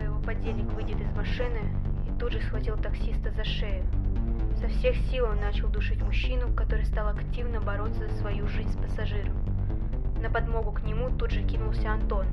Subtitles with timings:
[0.00, 1.58] пока его подельник выйдет из машины,
[2.06, 3.84] и тут же схватил таксиста за шею.
[4.56, 8.76] Со всех сил он начал душить мужчину, который стал активно бороться за свою жизнь с
[8.76, 9.34] пассажиром.
[10.20, 12.26] На подмогу к нему тут же кинулся Антон.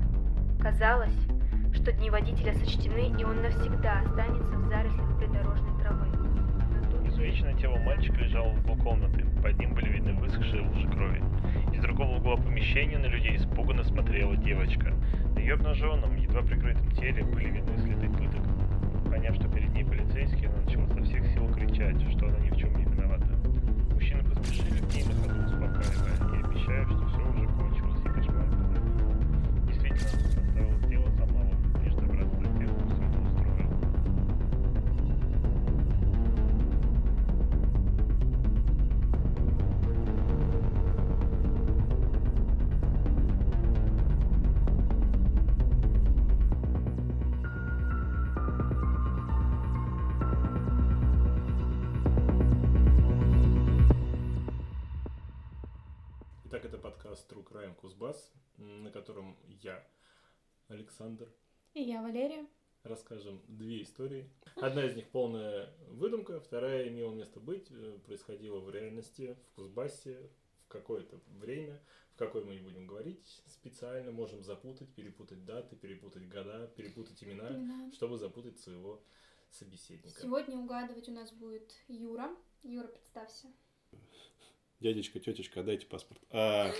[0.61, 1.15] Казалось,
[1.73, 6.07] что дни водителя сочтены, и он навсегда останется в зарослях придорожной травы.
[6.07, 9.25] Но тут же- Изувеченное тело мальчика лежало в углу комнаты.
[9.41, 11.21] Под ним были видны высохшие лужи крови.
[11.73, 14.93] Из другого угла помещения на людей испуганно смотрела девочка.
[15.35, 17.51] На ее обнаженном, едва прикрытом теле были
[60.99, 61.31] Александр,
[61.75, 62.47] И я Валерия.
[62.83, 64.27] расскажем две истории.
[64.55, 70.17] Одна из них полная выдумка, вторая имела место быть, э, происходила в реальности, в Кузбассе,
[70.65, 71.79] в какое-то время,
[72.15, 77.49] в какое мы не будем говорить специально, можем запутать, перепутать даты, перепутать года, перепутать имена,
[77.49, 77.91] Имена.
[77.91, 78.99] чтобы запутать своего
[79.51, 80.19] собеседника.
[80.19, 82.35] Сегодня угадывать у нас будет Юра.
[82.63, 83.47] Юра, представься.
[84.79, 86.21] Дядечка, тетечка, отдайте паспорт.
[86.31, 86.71] А,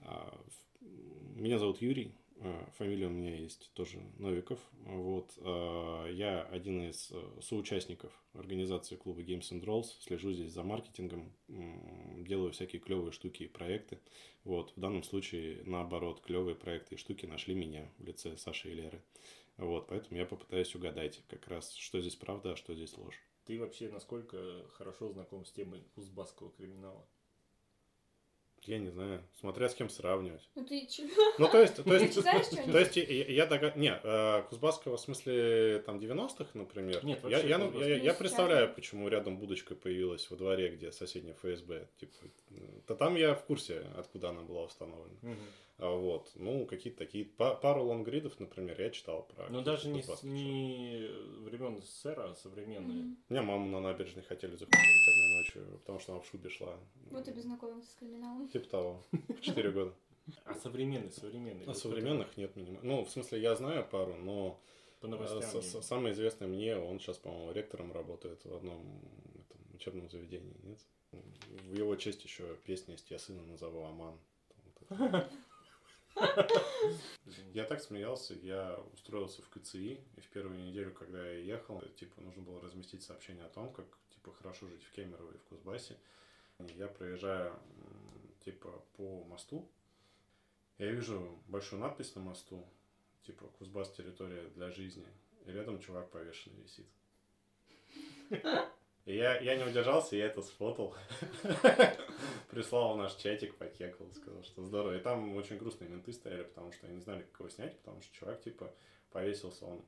[0.00, 0.38] а,
[1.36, 2.14] меня зовут Юрий.
[2.42, 4.58] А, Фамилия у меня есть тоже Новиков.
[4.86, 5.32] Вот.
[5.38, 9.88] а, Я один из э, соучастников организации клуба Games and Rolls.
[10.00, 13.98] Слежу здесь за маркетингом, делаю всякие клевые штуки и проекты.
[14.44, 14.72] Вот.
[14.76, 19.02] В данном случае, наоборот, клевые проекты и штуки нашли меня в лице Саши и Леры.
[19.58, 19.88] Вот.
[19.88, 23.20] Поэтому я попытаюсь угадать как раз, что здесь правда, а что здесь ложь.
[23.44, 27.06] Ты вообще насколько хорошо знаком с темой кузбасского криминала?
[28.64, 30.48] Я не знаю, смотря с кем сравнивать.
[30.54, 31.08] Ну ты че?
[31.38, 33.76] Ну, то есть, то есть, то есть я, я догад...
[33.76, 37.02] Не, э, Кузбасского в смысле там 90-х, например.
[37.04, 40.92] Нет, я, я, ну, я, я Ну, представляю, почему рядом будочка появилась во дворе, где
[40.92, 41.88] соседняя ФСБ.
[41.98, 42.14] Типа,
[42.86, 45.36] то там я в курсе, откуда она была установлена.
[45.78, 47.24] А вот, ну, какие-то такие...
[47.24, 49.48] па- пару лонгридов, например, я читал про...
[49.48, 51.08] Ну даже не, не
[51.40, 53.16] времен СССР, а современные.
[53.30, 56.78] Меня маму на набережной хотели захватить одной ночью, потому что она в шубе шла.
[57.10, 58.48] Вот и познакомился с криминалом.
[58.48, 59.04] Типа того.
[59.12, 59.94] В 4 года.
[60.44, 61.68] А современные, современные.
[61.68, 62.80] А современных нет минимум.
[62.82, 64.60] Ну, в смысле, я знаю пару, но
[65.00, 65.42] По э, новостям.
[65.42, 68.80] с- с- самое известное мне, он сейчас, по-моему, ректором работает в одном
[69.34, 70.78] этом, учебном заведении, нет?
[71.12, 74.16] В его честь еще песня есть «Я сына назову Аман».
[77.54, 82.20] Я так смеялся, я устроился в КЦИ, и в первую неделю, когда я ехал, типа,
[82.20, 83.86] нужно было разместить сообщение о том, как,
[84.20, 85.96] типа, хорошо жить в Кемерово и в Кузбассе.
[86.76, 87.58] Я проезжаю,
[88.44, 89.66] типа, по мосту,
[90.78, 92.66] я вижу большую надпись на мосту,
[93.22, 95.06] типа, Кузбасс территория для жизни,
[95.46, 96.86] и рядом чувак повешенный висит.
[99.06, 100.94] И я, я не удержался, я это сфотал.
[102.50, 104.96] Прислал в наш чатик, покекал, сказал, что здорово.
[104.96, 108.02] И там очень грустные менты стояли, потому что они не знали, как его снять, потому
[108.02, 108.72] что чувак, типа,
[109.10, 109.82] повесился, он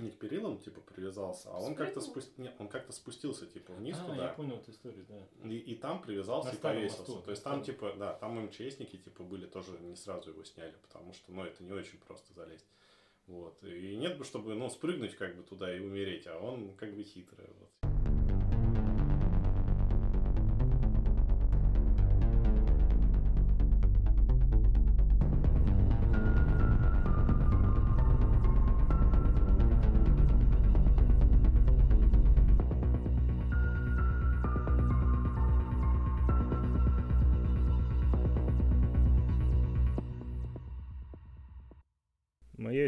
[0.00, 2.24] не к перилам, типа, привязался, а он как-то Спрыгнул?
[2.24, 4.26] спусти- не, он как-то спустился, типа, вниз а, туда.
[4.26, 5.48] я понял эту историю, да.
[5.48, 6.98] И, и там привязался На и повесился.
[7.12, 10.74] мосту, То есть там, типа, да, там МЧСники, типа, были тоже не сразу его сняли,
[10.82, 12.66] потому что, ну, это не очень просто залезть.
[13.26, 13.62] Вот.
[13.62, 17.02] И нет бы, чтобы, ну, спрыгнуть как бы туда и умереть, а он как бы
[17.02, 17.46] хитрый.
[17.58, 17.89] Вот.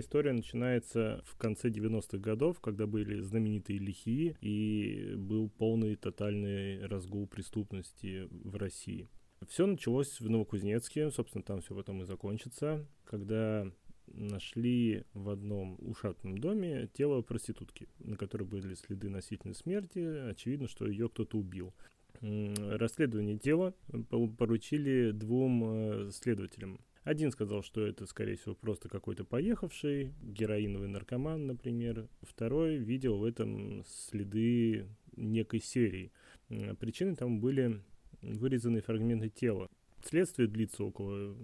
[0.02, 7.26] История начинается в конце 90-х годов, когда были знаменитые лихие и был полный тотальный разгул
[7.26, 9.08] преступности в России.
[9.48, 13.66] Все началось в Новокузнецке, собственно, там все потом и закончится, когда
[14.06, 19.98] нашли в одном ушатном доме тело проститутки, на которой были следы насильственной смерти.
[20.30, 21.74] Очевидно, что ее кто-то убил.
[22.20, 23.74] Расследование дела
[24.10, 26.80] по- поручили двум э, следователям.
[27.04, 32.08] Один сказал, что это, скорее всего, просто какой-то поехавший, героиновый наркоман, например.
[32.22, 36.12] Второй видел в этом следы некой серии.
[36.48, 37.80] М, Причиной там были
[38.20, 39.68] вырезанные фрагменты тела.
[40.04, 41.36] Следствие длится около,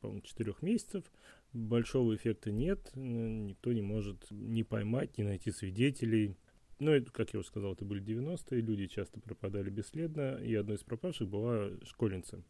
[0.00, 1.04] по-моему, четырех месяцев.
[1.52, 6.36] большого эффекта нет, никто не может не поймать, не найти свидетелей.
[6.78, 10.82] Ну, как я уже сказал, это были 90-е, люди часто пропадали бесследно, и одной из
[10.82, 12.42] пропавших была школьница.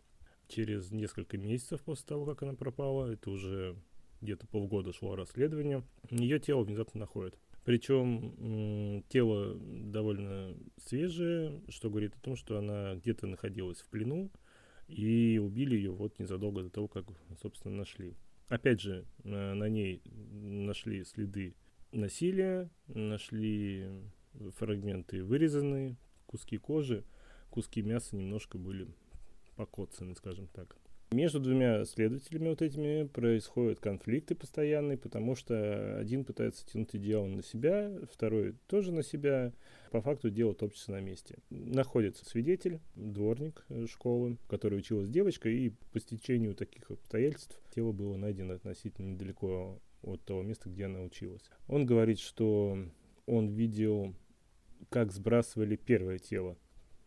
[0.49, 3.77] Через несколько месяцев после того, как она пропала, это уже
[4.21, 7.39] где-то полгода шло расследование, ее тело внезапно находят.
[7.65, 14.31] Причем тело довольно свежее, что говорит о том, что она где-то находилась в плену,
[14.87, 17.07] и убили ее вот незадолго до того, как,
[17.43, 18.15] собственно, нашли.
[18.49, 21.57] Опять же, на ней нашли следы
[21.91, 23.89] насилия, нашли
[24.59, 25.97] фрагменты вырезанные,
[26.27, 27.05] куски кожи,
[27.51, 28.87] куски мяса немножко были
[29.57, 30.77] покоцаны, скажем так.
[31.13, 37.45] Между двумя следователями вот этими происходят конфликты постоянные, потому что один пытается тянуть дело на
[37.45, 39.53] себя, второй тоже на себя.
[39.93, 41.39] По факту дело топчется на месте.
[41.49, 48.55] Находится свидетель, дворник школы, который училась девочка, и по стечению таких обстоятельств тело было найдено
[48.55, 51.49] относительно недалеко от того места, где она училась.
[51.69, 52.77] Он говорит, что
[53.27, 54.13] он видел,
[54.89, 56.57] как сбрасывали первое тело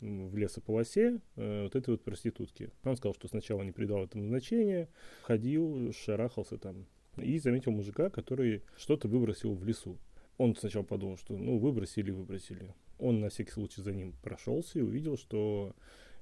[0.02, 2.72] в лесополосе э, вот этой вот проститутки.
[2.84, 4.90] Он сказал, что сначала не придал этому значения,
[5.24, 6.86] ходил, шарахался там.
[7.18, 9.98] И заметил мужика, который что-то выбросил в лесу.
[10.38, 12.74] Он сначала подумал, что ну выбросили, выбросили.
[12.98, 15.76] Он на всякий случай за ним прошелся и увидел, что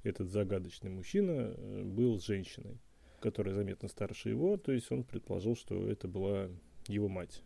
[0.03, 2.80] этот загадочный мужчина э, был с женщиной,
[3.19, 6.50] которая заметно старше его, то есть он предположил, что это была
[6.88, 7.44] его мать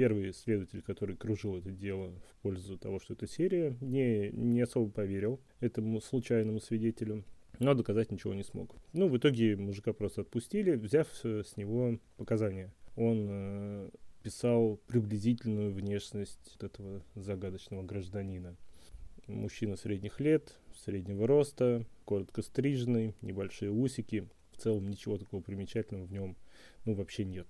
[0.00, 4.90] первый следователь, который кружил это дело в пользу того, что это серия, не, не особо
[4.90, 7.22] поверил этому случайному свидетелю,
[7.58, 8.74] но доказать ничего не смог.
[8.94, 12.72] Ну, в итоге мужика просто отпустили, взяв с него показания.
[12.96, 13.90] Он э,
[14.22, 18.56] писал приблизительную внешность этого загадочного гражданина.
[19.26, 24.30] Мужчина средних лет, среднего роста, коротко стриженный, небольшие усики.
[24.52, 26.38] В целом ничего такого примечательного в нем
[26.86, 27.46] ну, вообще нет.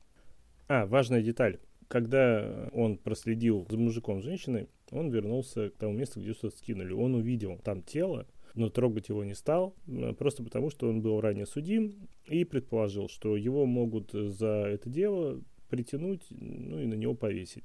[0.66, 1.60] А, важная деталь
[1.90, 6.92] когда он проследил за мужиком с женщиной, он вернулся к тому месту, где что-то скинули.
[6.92, 9.74] Он увидел там тело, но трогать его не стал,
[10.16, 15.42] просто потому что он был ранее судим и предположил, что его могут за это дело
[15.68, 17.64] притянуть, ну и на него повесить.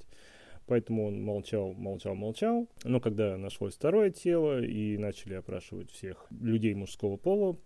[0.65, 2.67] Поэтому он молчал, молчал, молчал.
[2.83, 7.59] Но когда нашлось второе тело и начали опрашивать всех людей мужского пола,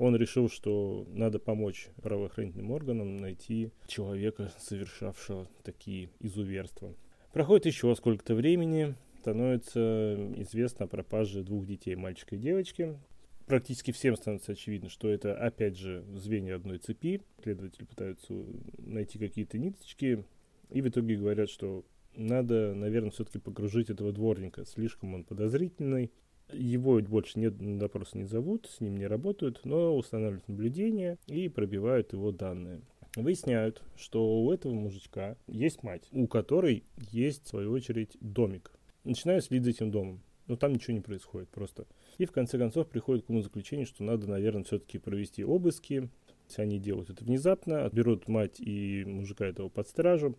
[0.00, 6.94] он решил, что надо помочь правоохранительным органам найти человека, совершавшего такие изуверства.
[7.34, 12.98] Проходит еще сколько-то времени, становится известно о пропаже двух детей, мальчика и девочки.
[13.46, 17.20] Практически всем становится очевидно, что это, опять же, звенья одной цепи.
[17.42, 18.32] Следователи пытаются
[18.78, 20.24] найти какие-то ниточки,
[20.70, 21.84] и в итоге говорят, что
[22.16, 24.64] надо, наверное, все-таки погружить этого дворника.
[24.64, 26.10] Слишком он подозрительный,
[26.52, 31.48] его больше нет, на допрос не зовут, с ним не работают, но устанавливают наблюдение и
[31.48, 32.80] пробивают его данные.
[33.16, 38.70] Выясняют, что у этого мужичка есть мать, у которой есть, в свою очередь, домик.
[39.02, 41.86] Начинают следить за этим домом, но там ничего не происходит просто.
[42.18, 46.08] И в конце концов приходят к заключению, что надо, наверное, все-таки провести обыски.
[46.56, 50.36] Они делают это внезапно, берут мать и мужика этого под стражу,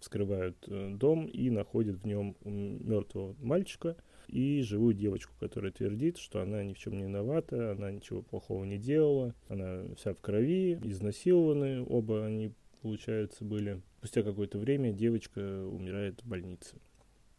[0.00, 3.96] вскрывают э, дом и находят в нем мертвого мальчика–
[4.28, 8.64] и живую девочку, которая твердит, что она ни в чем не виновата, она ничего плохого
[8.64, 13.82] не делала, она вся в крови, изнасилованы, оба они, получается, были.
[13.98, 16.76] Спустя какое-то время девочка умирает в больнице.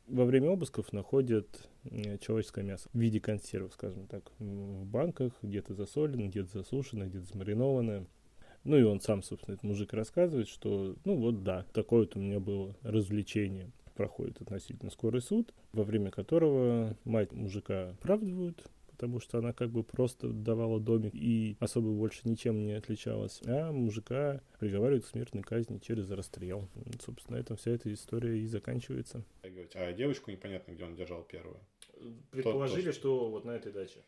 [0.08, 1.70] Во время обысков находят
[2.22, 8.08] человеческое мясо в виде консервов, скажем так, в банках, где-то засоленное, где-то засушенное, где-то замаринованное.
[8.66, 12.20] Ну и он сам, собственно, этот мужик рассказывает, что, ну вот да, такое вот у
[12.20, 19.40] меня было развлечение проходит относительно скорый суд, во время которого мать мужика оправдывают, потому что
[19.40, 25.04] она как бы просто давала домик и особо больше ничем не отличалась, а мужика приговаривают
[25.04, 26.70] к смертной казни через расстрел.
[27.04, 29.26] Собственно, на этом вся эта история и заканчивается.
[29.76, 31.60] А девочку непонятно, где он держал первую.
[32.32, 34.00] Предположили, что вот на этой даче.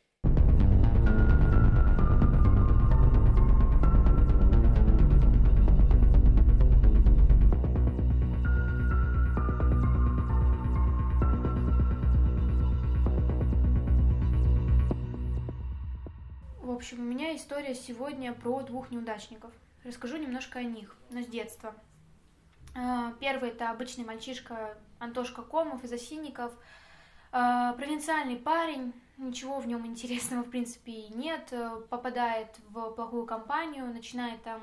[17.36, 19.52] История сегодня про двух неудачников.
[19.84, 21.74] Расскажу немножко о них, но с детства.
[22.76, 26.52] А, первый это обычный мальчишка Антошка Комов из Осинников.
[27.32, 31.54] А, провинциальный парень, ничего в нем интересного в принципе нет.
[31.90, 34.62] Попадает в плохую компанию, начинает там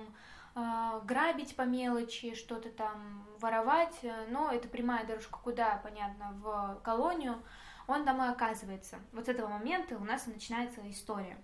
[0.54, 7.42] а, грабить по мелочи, что-то там воровать, но это прямая дорожка куда, понятно, в колонию.
[7.86, 8.98] Он там и оказывается.
[9.12, 11.38] Вот с этого момента у нас и начинается история.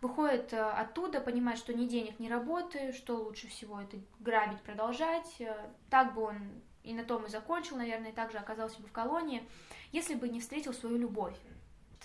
[0.00, 5.40] Выходит э, оттуда, понимает, что ни денег, ни работы, что лучше всего это грабить, продолжать.
[5.40, 5.56] Э,
[5.90, 6.36] так бы он
[6.82, 9.46] и на том и закончил, наверное, и также оказался бы в колонии,
[9.92, 11.36] если бы не встретил свою любовь.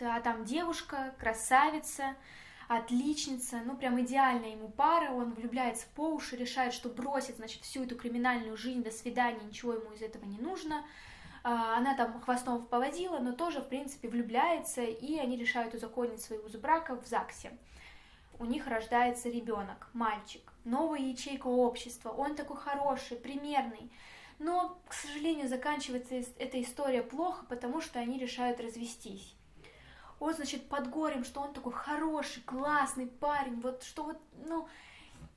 [0.01, 2.15] А там девушка, красавица,
[2.67, 7.83] отличница, ну прям идеальная ему пара, он влюбляется по уши, решает, что бросит, значит, всю
[7.83, 10.83] эту криминальную жизнь, до свидания, ничего ему из этого не нужно.
[11.43, 16.53] А, она там хвостом поводила, но тоже, в принципе, влюбляется, и они решают узаконить союз
[16.53, 17.51] брака в ЗАГСе.
[18.43, 23.89] У них рождается ребенок, мальчик, новая ячейка общества, он такой хороший, примерный,
[24.37, 29.33] но, к сожалению, заканчивается эта история плохо, потому что они решают развестись
[30.19, 34.67] он, значит, под горем, что он такой хороший, классный парень, вот что вот, ну,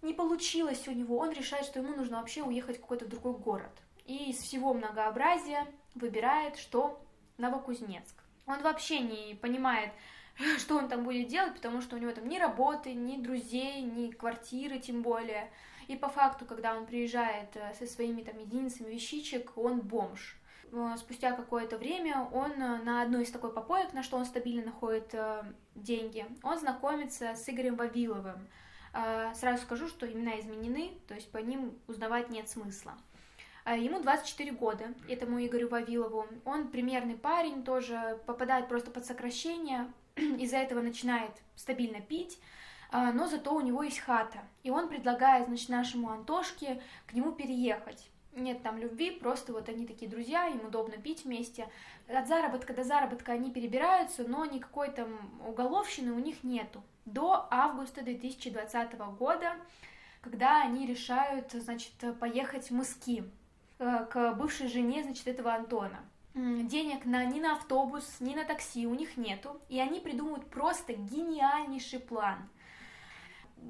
[0.02, 3.72] не получилось у него, он решает, что ему нужно вообще уехать в какой-то другой город.
[4.04, 7.00] И из всего многообразия выбирает, что
[7.38, 8.22] Новокузнецк.
[8.46, 9.92] Он вообще не понимает,
[10.58, 14.10] что он там будет делать, потому что у него там ни работы, ни друзей, ни
[14.10, 15.50] квартиры тем более.
[15.88, 20.36] И по факту, когда он приезжает э, со своими там единицами вещичек, он бомж.
[20.72, 24.64] Э, спустя какое-то время он э, на одной из такой попоек, на что он стабильно
[24.64, 25.14] находит
[25.74, 28.48] деньги, он знакомится с Игорем Вавиловым.
[29.34, 32.94] Сразу скажу, что имена изменены, то есть по ним узнавать нет смысла.
[33.66, 36.26] Ему 24 года, этому Игорю Вавилову.
[36.46, 39.92] Он примерный парень, тоже попадает просто под сокращение,
[40.40, 42.38] из-за этого начинает стабильно пить,
[42.92, 44.38] но зато у него есть хата.
[44.62, 49.86] И он предлагает, значит, нашему Антошке к нему переехать нет там любви, просто вот они
[49.86, 51.68] такие друзья, им удобно пить вместе.
[52.08, 55.08] От заработка до заработка они перебираются, но никакой там
[55.46, 56.82] уголовщины у них нету.
[57.04, 59.54] До августа 2020 года,
[60.20, 63.24] когда они решают, значит, поехать в Мыски
[63.78, 66.00] э, к бывшей жене, значит, этого Антона.
[66.36, 70.92] Денег на, ни на автобус, ни на такси у них нету, и они придумывают просто
[70.92, 72.48] гениальнейший план–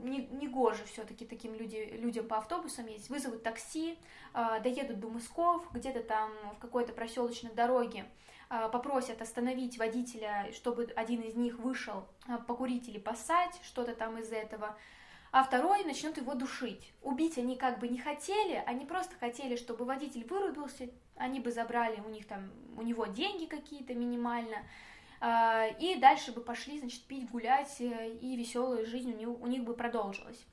[0.02, 3.98] не, не гоже все-таки таким люди, людям по автобусам ездить, вызовут такси,
[4.34, 8.04] э, доедут до Мысков, где-то там в какой-то проселочной дороге
[8.50, 14.18] э, попросят остановить водителя, чтобы один из них вышел э, покурить или поссать, что-то там
[14.18, 14.76] из этого,
[15.32, 16.92] а второй начнет его душить.
[17.02, 22.00] Убить они как бы не хотели, они просто хотели, чтобы водитель вырубился, они бы забрали
[22.00, 24.64] у них там, у него деньги какие-то минимально,
[25.20, 29.46] а, и дальше бы пошли, значит, пить, гулять, э, и веселая жизнь у них, у
[29.46, 30.44] них бы продолжилась.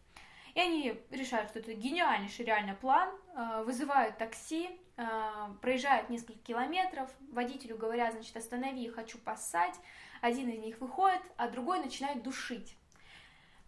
[0.55, 7.09] И они решают, что это гениальнейший реально план, а, вызывают такси, а, проезжают несколько километров,
[7.31, 9.75] водителю говорят, значит, останови, хочу поссать,
[10.21, 12.77] один из них выходит, а другой начинает душить.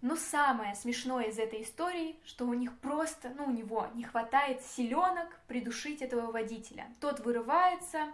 [0.05, 4.61] Но самое смешное из этой истории, что у них просто, ну, у него не хватает
[4.61, 6.85] силенок придушить этого водителя.
[7.01, 8.09] Тот вырывается,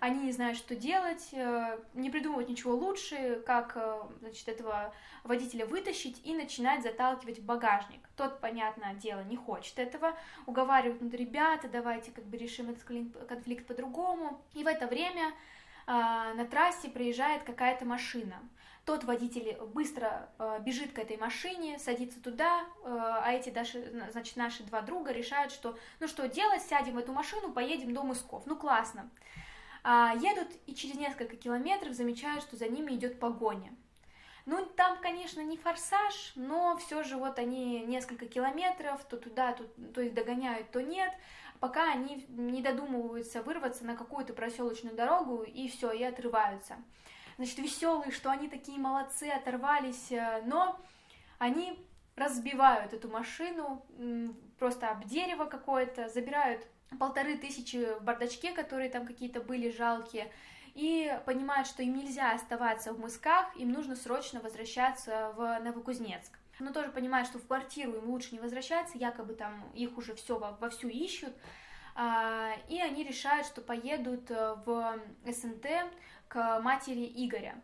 [0.00, 4.92] они не знают, что делать, э, не придумывают ничего лучше, как, э, значит, этого
[5.24, 8.06] водителя вытащить и начинать заталкивать в багажник.
[8.18, 12.84] Тот, понятное дело, не хочет этого, уговаривают, ну, ребята, давайте как бы решим этот
[13.26, 14.44] конфликт по-другому.
[14.52, 15.32] И в это время
[15.86, 18.36] а, на трассе проезжает какая-то машина.
[18.90, 24.34] Тот водитель быстро э, бежит к этой машине, садится туда, э, а эти даже, значит,
[24.34, 28.46] наши два друга решают, что ну что делать, сядем в эту машину, поедем до Мысков.
[28.46, 29.08] Ну классно.
[29.84, 33.72] А, едут и через несколько километров замечают, что за ними идет погоня.
[34.44, 39.62] Ну, там, конечно, не форсаж, но все же вот они несколько километров, то туда, то,
[39.94, 41.12] то их догоняют, то нет,
[41.60, 46.74] пока они не додумываются вырваться на какую-то проселочную дорогу, и все, и отрываются.
[47.40, 50.78] Значит, веселые, что они такие молодцы, оторвались, э, но
[51.38, 51.82] они
[52.14, 53.82] разбивают эту машину
[54.58, 56.66] просто об дерево какое-то, забирают
[56.98, 60.30] полторы тысячи в бардачке, которые там какие-то были жалкие,
[60.74, 66.38] и понимают, что им нельзя оставаться в мысках, им нужно срочно возвращаться в Новокузнецк.
[66.58, 70.38] Но тоже понимают, что в квартиру им лучше не возвращаться, якобы там их уже все
[70.60, 71.32] вовсю ищут,
[71.94, 75.66] а, и они решают, что поедут э, в СНТ
[76.30, 77.60] к матери Игоря.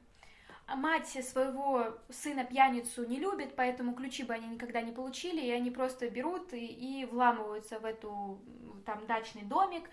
[0.67, 5.53] А мать своего сына пьяницу не любит, поэтому ключи бы они никогда не получили, и
[5.53, 8.43] они просто берут и, и вламываются в эту
[8.85, 9.89] там дачный домик,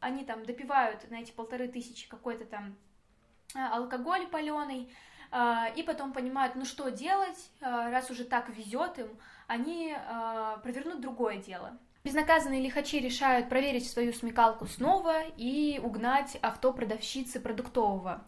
[0.00, 2.76] они там допивают на эти полторы тысячи какой-то там
[3.54, 4.92] а, алкоголь паленый,
[5.30, 9.96] а, и потом понимают, ну что делать, раз уже так везет им, они
[10.62, 11.78] провернут другое дело.
[12.06, 18.24] Безнаказанные лихачи решают проверить свою смекалку снова и угнать авто продавщицы продуктового.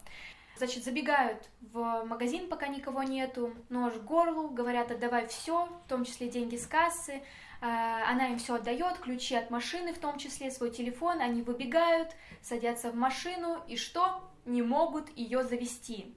[0.57, 6.03] Значит, забегают в магазин, пока никого нету, нож к горлу, говорят, отдавай все, в том
[6.03, 7.21] числе деньги с кассы.
[7.61, 11.21] А, она им все отдает, ключи от машины, в том числе свой телефон.
[11.21, 12.09] Они выбегают,
[12.41, 14.29] садятся в машину и что?
[14.43, 16.13] Не могут ее завести.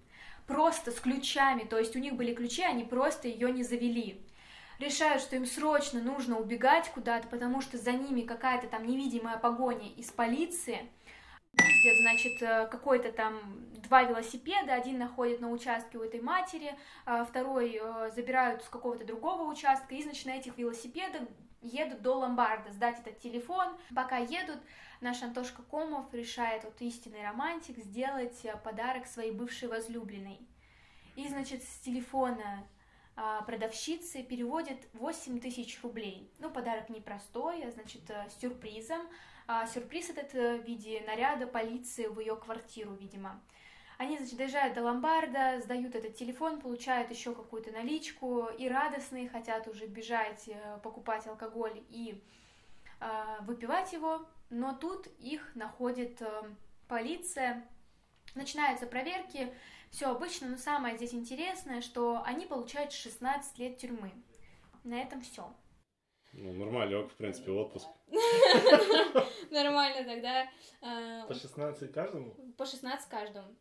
[0.49, 4.27] просто с ключами, то есть у них были ключи, они просто ее не завели.
[4.83, 9.89] Решают, что им срочно нужно убегать куда-то, потому что за ними какая-то там невидимая погоня
[9.89, 10.91] из полиции.
[11.53, 13.39] Ездят, значит, э, какой-то там
[13.85, 16.75] два велосипеда, один находит на участке у этой матери,
[17.07, 21.29] а второй э, забирают с какого-то другого участка, и, значит, на этих велосипедах
[21.61, 23.77] едут до ломбарда сдать этот телефон.
[23.95, 24.59] Пока едут,
[25.01, 30.41] наш Антошка Комов решает, вот истинный романтик, сделать э, подарок своей бывшей возлюбленной.
[31.15, 32.67] И, значит, с телефона
[33.15, 36.31] продавщицы переводит 8 тысяч рублей.
[36.39, 39.03] Ну, подарок непростой, а значит, э, с сюрпризом.
[39.47, 43.41] А сюрприз этот э, в виде наряда полиции в ее квартиру, видимо.
[43.99, 49.69] Они, значит, доезжают до ломбарда, сдают этот телефон, получают еще какую-то наличку и радостные хотят
[49.69, 52.23] уже бежать, э, покупать алкоголь и
[53.01, 56.43] э, выпивать его, но тут их находит э,
[56.89, 57.65] полиция,
[58.35, 59.53] начинаются проверки,
[59.93, 64.11] все обычно, но самое здесь интересное, что они получают 16 лет тюрьмы.
[64.85, 65.55] На этом все.
[66.33, 67.87] Ну, нормально, в принципе, отпуск.
[69.51, 70.49] Нормально тогда.
[71.29, 72.35] По 16 каждому?
[72.57, 73.55] По 16 каждому.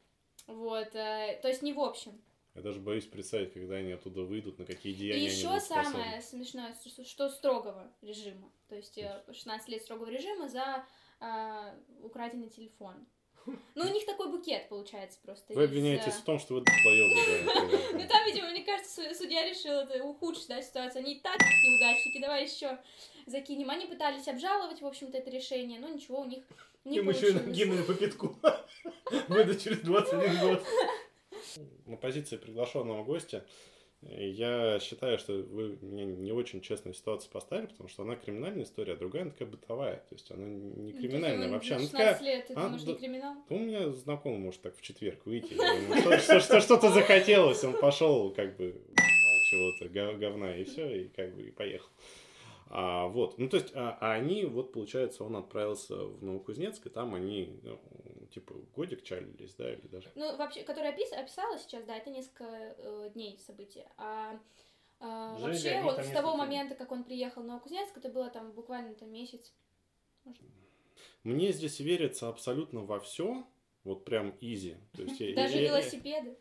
[0.48, 2.20] Вот, э, то есть не в общем.
[2.56, 5.64] Я даже боюсь представить, когда они оттуда выйдут, на какие И деяния они еще будут
[5.64, 5.92] способны.
[5.92, 8.52] самое смешное, что- строгого режима.
[8.70, 10.86] То есть э, 16 лет строгого режима за
[11.20, 13.06] э, украденный телефон.
[13.46, 15.54] Ну, у них такой букет получается просто.
[15.54, 19.48] Вы обвиняетесь э, в том, что вы долбоёбы, Ну там, видимо, мне кажется, су- судья
[19.50, 21.00] решил это ухудшить, ситуацию.
[21.04, 22.78] Они и так неудачники, давай еще
[23.26, 23.70] закинем.
[23.70, 26.44] Они пытались обжаловать, в общем-то, это решение, но ничего у них
[26.84, 28.36] не Им еще накинули по пятку.
[29.28, 30.64] Выйдут через 21 год.
[31.86, 33.46] На позиции приглашенного гостя
[34.04, 38.94] я считаю, что вы меня не очень честную ситуацию поставили, потому что она криминальная история,
[38.94, 39.98] а другая она такая бытовая.
[39.98, 41.76] То есть она не Ну, криминальная он вообще.
[41.76, 43.36] Она 16 такая, лет, это, а, да- не криминал?
[43.50, 45.54] У меня знакомый может так в четверг выйти.
[46.60, 48.76] Что-то захотелось, он пошел как бы
[49.50, 51.90] чего-то гов- говна и все, и как бы и поехал.
[52.74, 56.90] А, вот, ну то есть, а, а они, вот получается, он отправился в Новокузнецк, и
[56.90, 57.78] там они, ну,
[58.28, 60.10] типа, годик чалились, да, или даже...
[60.16, 63.92] Ну, вообще, которое опис- описала сейчас, да, это несколько э, дней события.
[63.98, 64.40] А
[65.02, 68.54] э, Жили вообще, вот с того момента, как он приехал в Новокузнецк, это было там
[68.54, 69.52] буквально там месяц.
[71.24, 73.46] Мне здесь верится абсолютно во все,
[73.84, 74.78] вот прям изи.
[74.94, 76.38] То есть, Даже велосипеды.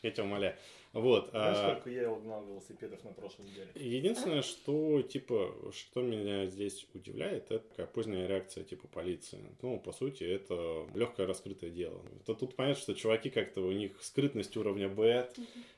[0.02, 0.56] Я тебя умоляю.
[0.92, 1.30] Вот.
[1.30, 3.70] Знаешь, а, сколько я угнал велосипедов на прошлой неделе?
[3.74, 9.38] Единственное, что, типа, что меня здесь удивляет, это такая поздняя реакция, типа, полиции.
[9.62, 12.02] Ну, по сути, это легкое раскрытое дело.
[12.26, 15.28] То тут понятно, что чуваки как-то, у них скрытность уровня Б,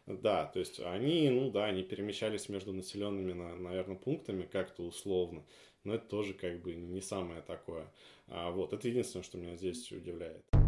[0.07, 5.45] да, то есть они, ну да, они перемещались между населенными, наверное, пунктами как-то условно,
[5.85, 7.93] но это тоже как бы не самое такое.
[8.29, 10.62] А, вот, это единственное, что меня здесь удивляет.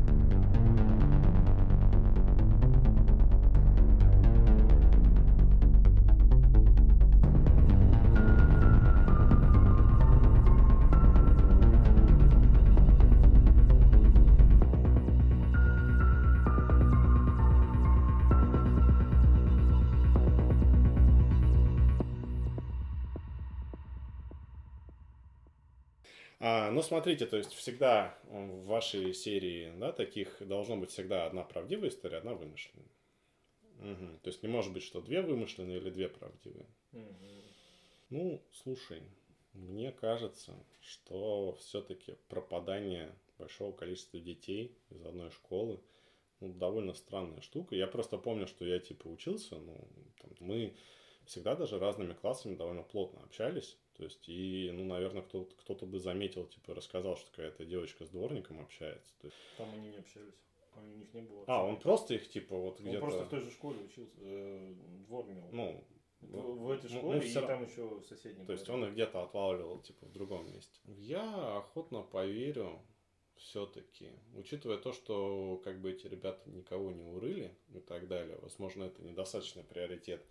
[26.75, 31.89] Ну, смотрите, то есть всегда в вашей серии, да, таких должно быть всегда одна правдивая
[31.89, 32.89] история, одна вымышленная.
[33.79, 34.19] Мгм.
[34.21, 36.67] То есть не может быть, что две вымышленные или две правдивые.
[38.11, 39.03] Ну, слушай,
[39.53, 45.81] мне кажется, что все-таки пропадание большого количества детей из одной школы
[46.41, 47.75] ну, довольно странная штука.
[47.75, 49.89] Я просто помню, что я типа учился, ну,
[50.21, 50.75] там, мы
[51.25, 53.79] всегда даже разными классами довольно плотно общались.
[53.97, 58.09] То есть, и, ну, наверное, кто-то, кто-то бы заметил, типа, рассказал, что какая-то девочка с
[58.09, 59.13] дворником общается.
[59.21, 60.35] То есть- Там они не общались.
[60.77, 61.45] У них не было.
[61.47, 63.01] а, он просто их, типа, вот Он где-то...
[63.01, 64.75] просто в той же школе учился, э,
[65.07, 65.49] двор имел.
[65.53, 65.85] Ну,
[66.21, 68.47] в, в этой ну, школе ну, и ра- там еще в соседнем.
[68.47, 70.81] То есть он их где-то отлавливал, типа, в другом месте.
[70.87, 72.81] Я охотно поверю
[73.37, 78.85] все-таки, учитывая то, что как бы эти ребята никого не урыли и так далее, возможно,
[78.85, 80.25] это недостаточный приоритет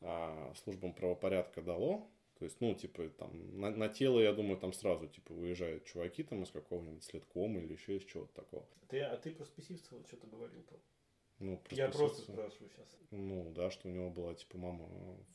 [0.00, 2.08] а, службам правопорядка дало.
[2.38, 6.22] То есть, ну, типа, там, на, на тело, я думаю, там сразу, типа, выезжают чуваки
[6.22, 8.66] там из какого-нибудь следкома или еще из чего-то такого.
[8.88, 10.78] Ты, а ты про Списивцева что-то говорил там?
[11.38, 12.96] Ну, Я просто спрашиваю сейчас.
[13.10, 14.86] Ну, да, что у него была, типа, мама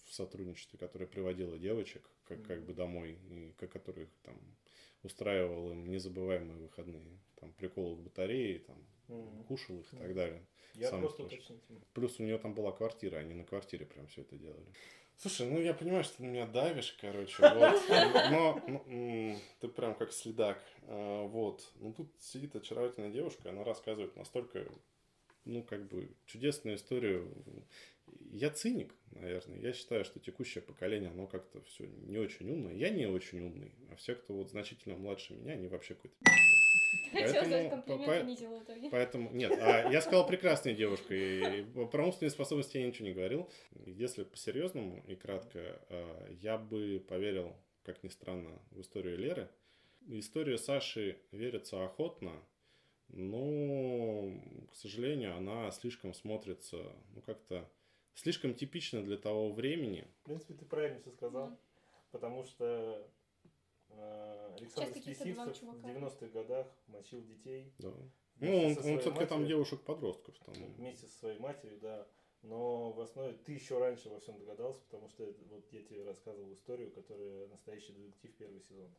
[0.06, 4.40] в сотрудничестве, которая приводила девочек, как, как бы домой, и ко- которых там
[5.04, 7.20] устраивал им незабываемые выходные.
[7.36, 9.44] Там приколы в батарее, там Мгм.
[9.46, 10.46] кушал их и так далее.
[10.76, 11.64] Я Сам просто уточнить.
[11.94, 14.66] Плюс у нее там была квартира, они на квартире прям все это делали.
[15.22, 17.84] Слушай, ну я понимаю, что ты меня давишь, короче, вот.
[18.32, 20.60] Но ну, м, ты прям как следак.
[20.88, 21.72] А, Вот.
[21.76, 24.66] Ну тут сидит очаровательная девушка, она рассказывает настолько
[25.46, 27.32] ну, как бы, чудесную историю.
[28.32, 29.60] Я циник, наверное.
[29.60, 32.74] Я считаю, что текущее поколение, оно как-то все не очень умное.
[32.74, 36.16] Я не очень умный, а все, кто вот значительно младше меня, они вообще какой-то
[37.12, 38.89] Комплимент, по, итоге.
[38.89, 43.49] Поэтому, нет, а я сказал прекрасная девушка, и про умственные способности я ничего не говорил.
[43.86, 49.49] Если по-серьезному и кратко, а, я бы поверил, как ни странно, в историю Леры.
[50.08, 52.34] История Саши верится охотно,
[53.10, 54.32] но,
[54.71, 56.77] к сожалению, она слишком смотрится,
[57.13, 57.69] ну, как-то
[58.15, 60.08] слишком типично для того времени.
[60.21, 61.60] В принципе, ты правильно все сказал,
[62.12, 63.08] потому что
[64.58, 67.73] Александр Списивцев в 90-х годах мочил детей.
[67.80, 67.93] Да.
[68.39, 70.36] Ну, он, он все-таки там девушек-подростков.
[70.45, 70.56] Там.
[70.77, 72.08] Вместе со своей матерью, да.
[72.43, 76.51] Но в основе ты еще раньше во всем догадался, потому что вот я тебе рассказывал
[76.54, 78.89] историю, которая настоящий детектив первый сезон.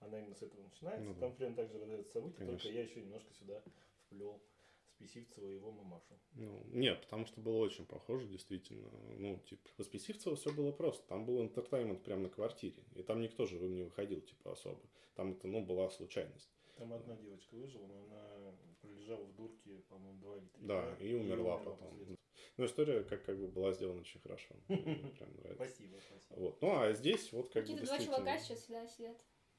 [0.00, 1.04] Она именно с этого начинается.
[1.04, 1.20] Ну, да.
[1.20, 2.58] Там примерно так же развиваются события, Конечно.
[2.58, 3.62] только я еще немножко сюда
[4.06, 4.40] вплел
[4.98, 6.18] Списивцева и его мамашу.
[6.34, 8.90] Ну, нет, потому что было очень похоже, действительно.
[9.16, 11.06] Ну, типа, у Списивцева все было просто.
[11.06, 12.82] Там был интертеймент прямо на квартире.
[12.94, 14.80] И там никто же не выходил, типа, особо.
[15.14, 16.50] Там это, ну, была случайность.
[16.76, 21.14] Там одна девочка выжила, но она пролежала в дурке, по-моему, два или три Да, и
[21.14, 22.18] умерла, и умерла потом.
[22.56, 24.54] Ну, история как, как бы была сделана очень хорошо.
[24.66, 24.78] Прям
[25.36, 25.54] нравится.
[25.54, 26.40] Спасибо, спасибо.
[26.40, 26.62] Вот.
[26.62, 29.16] Ну, а здесь вот как Какие-то два чувака сейчас сюда сидят.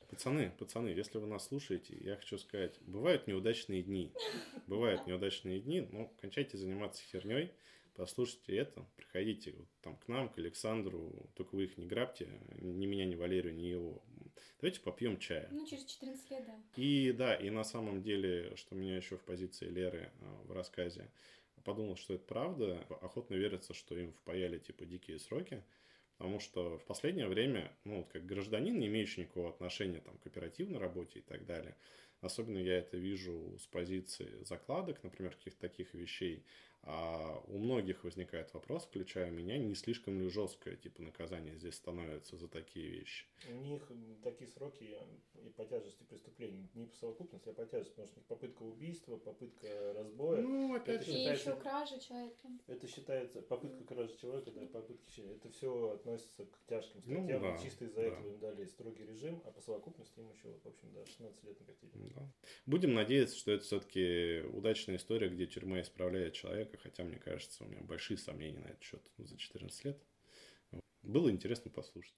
[0.09, 4.11] Пацаны, пацаны, если вы нас слушаете, я хочу сказать, бывают неудачные дни.
[4.65, 7.51] Бывают неудачные дни, но кончайте заниматься херней,
[7.95, 12.27] послушайте это, приходите вот там к нам, к Александру, только вы их не грабьте,
[12.59, 14.01] ни меня, ни Валерию, ни его.
[14.61, 15.47] Давайте попьем чая.
[15.51, 16.55] Ну, через 14 лет, да.
[16.75, 21.11] И да, и на самом деле, что меня еще в позиции Леры а, в рассказе
[21.63, 25.63] подумал, что это правда, охотно верится, что им впаяли типа дикие сроки,
[26.19, 30.27] Потому что в последнее время, ну, вот как гражданин, не имеющий никакого отношения там, к
[30.27, 31.77] оперативной работе и так далее,
[32.19, 36.43] особенно я это вижу с позиции закладок, например, каких-то таких вещей,
[36.83, 42.37] а у многих возникает вопрос, включая меня, не слишком ли жесткое типа наказание здесь становится
[42.37, 43.25] за такие вещи?
[43.49, 43.91] У них
[44.23, 44.97] такие сроки
[45.35, 48.63] и по тяжести преступлений не по совокупности, а по тяжести, потому что у них попытка
[48.63, 50.41] убийства, попытка разбоя.
[50.41, 51.11] Ну, опять же.
[51.11, 52.47] И еще кража человека.
[52.67, 57.41] Это считается попытка кражи человека, да, попытки Это все относится к тяжким ну статьям.
[57.41, 58.07] Ну, да, чисто из-за да.
[58.07, 61.59] этого им дали строгий режим, а по совокупности им еще, в общем, да, 16 лет
[61.59, 61.91] накатили.
[62.15, 62.31] Да.
[62.65, 67.63] Будем надеяться, что это все-таки удачная история, где тюрьма исправляет человека человека, хотя, мне кажется,
[67.63, 70.03] у меня большие сомнения на этот счет за 14 лет.
[71.01, 72.15] Было интересно послушать.